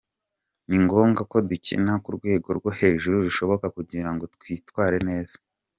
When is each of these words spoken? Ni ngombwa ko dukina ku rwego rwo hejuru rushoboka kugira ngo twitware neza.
Ni 0.67 0.77
ngombwa 0.83 1.21
ko 1.31 1.37
dukina 1.49 1.93
ku 2.03 2.09
rwego 2.17 2.47
rwo 2.57 2.69
hejuru 2.79 3.15
rushoboka 3.25 3.65
kugira 3.75 4.09
ngo 4.13 4.23
twitware 4.35 4.97
neza. 5.09 5.35